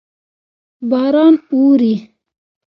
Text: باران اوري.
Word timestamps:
باران 0.89 1.33
اوري. 1.59 1.93